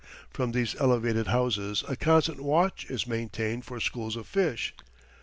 [0.31, 4.73] From these elevated houses a constant watch is maintained for schools of fish.